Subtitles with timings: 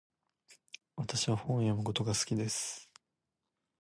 [0.95, 2.89] 私は本を読むことが好きです。